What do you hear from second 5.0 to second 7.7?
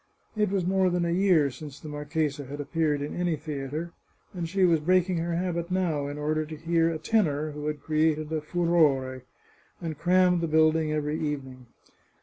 her habit now, in order to hear a tenor who